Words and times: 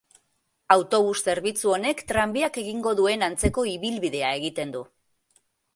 Autobus 0.75 1.19
zerbitzu 1.33 1.75
honek 1.75 2.01
tranbiak 2.13 2.59
egingo 2.65 2.97
duen 3.03 3.29
antzeko 3.31 3.69
ibilbidea 3.77 4.35
egiten 4.41 4.79
du. 4.79 4.85